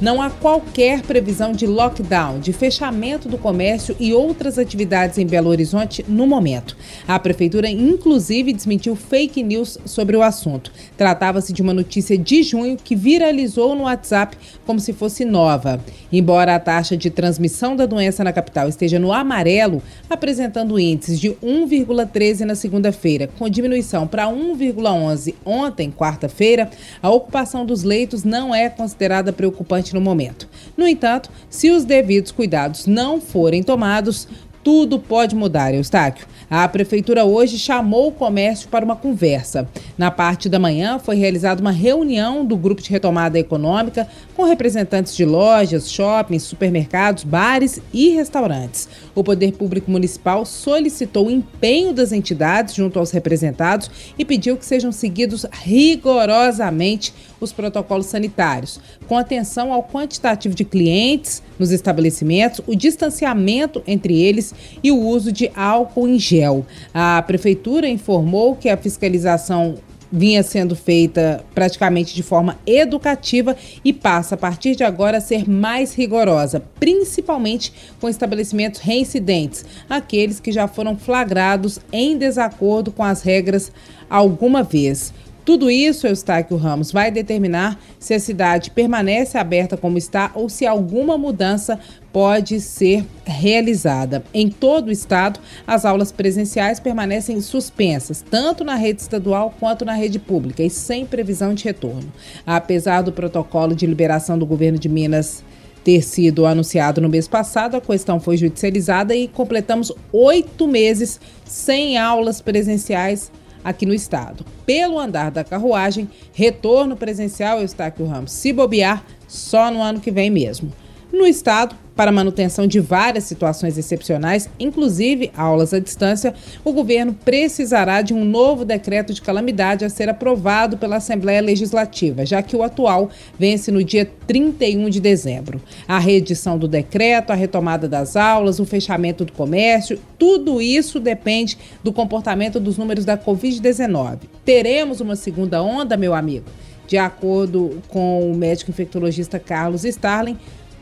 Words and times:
Não 0.00 0.22
há 0.22 0.30
qualquer 0.30 1.02
previsão 1.02 1.52
de 1.52 1.66
lockdown, 1.66 2.40
de 2.40 2.54
fechamento 2.54 3.28
do 3.28 3.36
comércio 3.36 3.94
e 4.00 4.14
outras 4.14 4.58
atividades 4.58 5.18
em 5.18 5.26
Belo 5.26 5.50
Horizonte 5.50 6.02
no 6.08 6.26
momento. 6.26 6.74
A 7.06 7.18
prefeitura, 7.18 7.68
inclusive, 7.68 8.54
desmentiu 8.54 8.96
fake 8.96 9.42
news 9.42 9.76
sobre 9.84 10.16
o 10.16 10.22
assunto. 10.22 10.72
Tratava-se 10.96 11.52
de 11.52 11.60
uma 11.60 11.74
notícia 11.74 12.16
de 12.16 12.42
junho 12.42 12.78
que 12.82 12.96
viralizou 12.96 13.74
no 13.74 13.82
WhatsApp 13.84 14.38
como 14.64 14.80
se 14.80 14.94
fosse 14.94 15.22
nova. 15.26 15.78
Embora 16.10 16.54
a 16.54 16.60
taxa 16.60 16.96
de 16.96 17.10
transmissão 17.10 17.76
da 17.76 17.84
doença 17.84 18.24
na 18.24 18.32
capital 18.32 18.70
esteja 18.70 18.98
no 18.98 19.12
amarelo, 19.12 19.82
apresentando 20.08 20.80
índices 20.80 21.20
de 21.20 21.28
1,13 21.30 22.40
na 22.40 22.54
segunda-feira, 22.54 23.28
com 23.38 23.50
diminuição 23.50 24.06
para 24.06 24.24
1,11 24.28 25.34
ontem, 25.44 25.90
quarta-feira, 25.90 26.70
a 27.02 27.10
ocupação 27.10 27.66
dos 27.66 27.82
leitos 27.82 28.24
não 28.24 28.54
é 28.54 28.70
considerada 28.70 29.30
preocupante 29.30 29.89
no 29.92 30.00
momento. 30.00 30.48
No 30.76 30.86
entanto, 30.86 31.30
se 31.48 31.70
os 31.70 31.84
devidos 31.84 32.32
cuidados 32.32 32.86
não 32.86 33.20
forem 33.20 33.62
tomados, 33.62 34.26
tudo 34.62 34.98
pode 34.98 35.34
mudar, 35.34 35.74
Eustáquio. 35.74 36.26
A 36.50 36.66
prefeitura 36.68 37.24
hoje 37.24 37.58
chamou 37.58 38.08
o 38.08 38.12
comércio 38.12 38.68
para 38.68 38.84
uma 38.84 38.96
conversa. 38.96 39.68
Na 39.96 40.10
parte 40.10 40.48
da 40.48 40.58
manhã 40.58 40.98
foi 40.98 41.16
realizada 41.16 41.60
uma 41.60 41.70
reunião 41.70 42.44
do 42.44 42.56
grupo 42.56 42.82
de 42.82 42.90
retomada 42.90 43.38
econômica 43.38 44.08
com 44.36 44.44
representantes 44.44 45.14
de 45.16 45.24
lojas, 45.24 45.90
shoppings, 45.90 46.42
supermercados, 46.42 47.24
bares 47.24 47.80
e 47.92 48.10
restaurantes. 48.10 48.88
O 49.14 49.24
Poder 49.24 49.52
Público 49.52 49.90
Municipal 49.90 50.44
solicitou 50.44 51.28
o 51.28 51.30
empenho 51.30 51.92
das 51.94 52.12
entidades 52.12 52.74
junto 52.74 52.98
aos 52.98 53.10
representados 53.10 53.90
e 54.18 54.24
pediu 54.24 54.56
que 54.56 54.66
sejam 54.66 54.92
seguidos 54.92 55.46
rigorosamente 55.52 57.14
os 57.40 57.52
protocolos 57.52 58.06
sanitários, 58.06 58.80
com 59.06 59.16
atenção 59.16 59.72
ao 59.72 59.82
quantitativo 59.82 60.54
de 60.54 60.64
clientes 60.64 61.42
nos 61.60 61.70
estabelecimentos, 61.70 62.60
o 62.66 62.74
distanciamento 62.74 63.82
entre 63.86 64.20
eles 64.20 64.54
e 64.82 64.90
o 64.90 64.98
uso 64.98 65.30
de 65.30 65.50
álcool 65.54 66.08
em 66.08 66.18
gel. 66.18 66.66
A 66.92 67.22
prefeitura 67.22 67.86
informou 67.86 68.56
que 68.56 68.68
a 68.68 68.76
fiscalização 68.76 69.76
vinha 70.10 70.42
sendo 70.42 70.74
feita 70.74 71.44
praticamente 71.54 72.14
de 72.14 72.22
forma 72.22 72.58
educativa 72.66 73.56
e 73.84 73.92
passa 73.92 74.34
a 74.34 74.38
partir 74.38 74.74
de 74.74 74.82
agora 74.82 75.18
a 75.18 75.20
ser 75.20 75.48
mais 75.48 75.94
rigorosa, 75.94 76.64
principalmente 76.80 77.72
com 78.00 78.08
estabelecimentos 78.08 78.80
reincidentes, 78.80 79.64
aqueles 79.88 80.40
que 80.40 80.50
já 80.50 80.66
foram 80.66 80.96
flagrados 80.96 81.78
em 81.92 82.18
desacordo 82.18 82.90
com 82.90 83.04
as 83.04 83.22
regras 83.22 83.70
alguma 84.08 84.62
vez. 84.62 85.12
Tudo 85.44 85.70
isso, 85.70 86.06
Eustáquio 86.06 86.56
Ramos, 86.56 86.92
vai 86.92 87.10
determinar 87.10 87.80
se 87.98 88.14
a 88.14 88.20
cidade 88.20 88.70
permanece 88.70 89.38
aberta 89.38 89.76
como 89.76 89.96
está 89.96 90.30
ou 90.34 90.48
se 90.48 90.66
alguma 90.66 91.16
mudança 91.16 91.78
pode 92.12 92.60
ser 92.60 93.04
realizada. 93.24 94.22
Em 94.34 94.50
todo 94.50 94.88
o 94.88 94.92
estado, 94.92 95.40
as 95.66 95.84
aulas 95.84 96.12
presenciais 96.12 96.78
permanecem 96.78 97.40
suspensas, 97.40 98.24
tanto 98.28 98.64
na 98.64 98.74
rede 98.74 99.00
estadual 99.00 99.54
quanto 99.58 99.84
na 99.84 99.94
rede 99.94 100.18
pública, 100.18 100.62
e 100.62 100.70
sem 100.70 101.06
previsão 101.06 101.54
de 101.54 101.64
retorno. 101.64 102.12
Apesar 102.46 103.02
do 103.02 103.12
protocolo 103.12 103.74
de 103.74 103.86
liberação 103.86 104.38
do 104.38 104.46
governo 104.46 104.78
de 104.78 104.88
Minas 104.88 105.42
ter 105.82 106.02
sido 106.02 106.44
anunciado 106.44 107.00
no 107.00 107.08
mês 107.08 107.26
passado, 107.26 107.76
a 107.76 107.80
questão 107.80 108.20
foi 108.20 108.36
judicializada 108.36 109.14
e 109.14 109.26
completamos 109.26 109.90
oito 110.12 110.68
meses 110.68 111.18
sem 111.44 111.96
aulas 111.96 112.40
presenciais 112.40 113.32
aqui 113.64 113.86
no 113.86 113.94
estado. 113.94 114.44
Pelo 114.66 114.98
andar 114.98 115.30
da 115.30 115.44
carruagem, 115.44 116.08
retorno 116.32 116.96
presencial, 116.96 117.60
Eustáquio 117.60 118.06
Ramos, 118.06 118.32
se 118.32 118.52
bobear, 118.52 119.04
só 119.28 119.70
no 119.70 119.82
ano 119.82 120.00
que 120.00 120.10
vem 120.10 120.30
mesmo. 120.30 120.72
No 121.12 121.26
estado, 121.26 121.74
para 122.00 122.10
manutenção 122.10 122.66
de 122.66 122.80
várias 122.80 123.24
situações 123.24 123.76
excepcionais, 123.76 124.48
inclusive 124.58 125.30
aulas 125.36 125.74
à 125.74 125.78
distância, 125.78 126.32
o 126.64 126.72
governo 126.72 127.12
precisará 127.12 128.00
de 128.00 128.14
um 128.14 128.24
novo 128.24 128.64
decreto 128.64 129.12
de 129.12 129.20
calamidade 129.20 129.84
a 129.84 129.90
ser 129.90 130.08
aprovado 130.08 130.78
pela 130.78 130.96
Assembleia 130.96 131.42
Legislativa, 131.42 132.24
já 132.24 132.40
que 132.40 132.56
o 132.56 132.62
atual 132.62 133.10
vence 133.38 133.70
no 133.70 133.84
dia 133.84 134.10
31 134.26 134.88
de 134.88 134.98
dezembro. 134.98 135.60
A 135.86 135.98
reedição 135.98 136.56
do 136.56 136.66
decreto, 136.66 137.32
a 137.32 137.34
retomada 137.34 137.86
das 137.86 138.16
aulas, 138.16 138.58
o 138.58 138.64
fechamento 138.64 139.26
do 139.26 139.32
comércio, 139.32 140.00
tudo 140.18 140.58
isso 140.62 140.98
depende 140.98 141.58
do 141.84 141.92
comportamento 141.92 142.58
dos 142.58 142.78
números 142.78 143.04
da 143.04 143.18
Covid-19. 143.18 144.20
Teremos 144.42 145.02
uma 145.02 145.16
segunda 145.16 145.62
onda, 145.62 145.98
meu 145.98 146.14
amigo? 146.14 146.46
De 146.86 146.96
acordo 146.96 147.78
com 147.88 148.32
o 148.32 148.34
médico 148.34 148.70
infectologista 148.70 149.38
Carlos 149.38 149.84
Starling, 149.84 150.38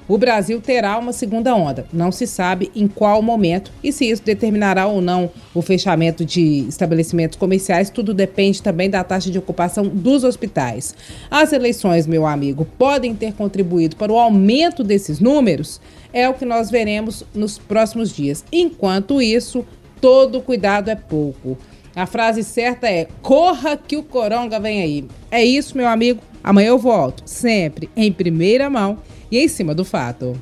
o 0.08 0.16
Brasil 0.16 0.60
terá 0.60 0.98
uma 0.98 1.12
segunda 1.12 1.54
onda. 1.54 1.86
Não 1.92 2.10
se 2.10 2.26
sabe 2.26 2.72
em 2.74 2.88
qual 2.88 3.20
momento 3.20 3.70
e 3.84 3.92
se 3.92 4.08
isso 4.08 4.22
determinará 4.22 4.86
ou 4.86 5.02
não 5.02 5.30
o 5.54 5.60
fechamento 5.60 6.24
de 6.24 6.66
estabelecimentos 6.66 7.36
comerciais. 7.36 7.90
Tudo 7.90 8.14
depende 8.14 8.62
também 8.62 8.88
da 8.88 9.04
taxa 9.04 9.30
de 9.30 9.38
ocupação 9.38 9.86
dos 9.86 10.24
hospitais. 10.24 10.94
As 11.30 11.52
eleições, 11.52 12.06
meu 12.06 12.26
amigo, 12.26 12.66
podem 12.78 13.14
ter 13.14 13.34
contribuído 13.34 13.96
para 13.96 14.10
o 14.10 14.18
aumento 14.18 14.82
desses 14.82 15.20
números? 15.20 15.78
É 16.10 16.26
o 16.26 16.34
que 16.34 16.46
nós 16.46 16.70
veremos 16.70 17.22
nos 17.34 17.58
próximos 17.58 18.10
dias. 18.10 18.42
Enquanto 18.50 19.20
isso, 19.20 19.66
todo 20.00 20.40
cuidado 20.40 20.88
é 20.88 20.94
pouco. 20.94 21.58
A 21.94 22.06
frase 22.06 22.44
certa 22.44 22.88
é: 22.88 23.08
corra 23.20 23.76
que 23.76 23.96
o 23.96 24.02
coronga 24.02 24.58
vem 24.58 24.80
aí. 24.82 25.04
É 25.30 25.44
isso, 25.44 25.76
meu 25.76 25.88
amigo. 25.88 26.20
Amanhã 26.48 26.68
eu 26.68 26.78
volto, 26.78 27.24
sempre 27.26 27.90
em 27.94 28.10
primeira 28.10 28.70
mão 28.70 28.96
e 29.30 29.38
em 29.38 29.46
cima 29.48 29.74
do 29.74 29.84
fato. 29.84 30.34